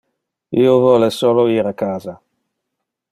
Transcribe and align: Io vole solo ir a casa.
Io 0.61 0.71
vole 0.85 1.09
solo 1.17 1.43
ir 1.57 1.69
a 1.73 1.75
casa. 1.83 2.17